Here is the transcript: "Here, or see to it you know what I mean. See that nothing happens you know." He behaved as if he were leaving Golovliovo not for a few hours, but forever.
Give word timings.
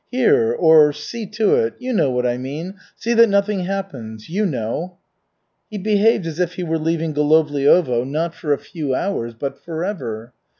"Here, 0.09 0.51
or 0.51 0.91
see 0.93 1.27
to 1.27 1.53
it 1.57 1.75
you 1.77 1.93
know 1.93 2.09
what 2.09 2.25
I 2.25 2.35
mean. 2.39 2.73
See 2.95 3.13
that 3.13 3.29
nothing 3.29 3.65
happens 3.65 4.29
you 4.29 4.47
know." 4.47 4.97
He 5.69 5.77
behaved 5.77 6.25
as 6.25 6.39
if 6.39 6.55
he 6.55 6.63
were 6.63 6.79
leaving 6.79 7.13
Golovliovo 7.13 8.03
not 8.07 8.33
for 8.33 8.51
a 8.51 8.57
few 8.57 8.95
hours, 8.95 9.35
but 9.35 9.63
forever. 9.63 10.33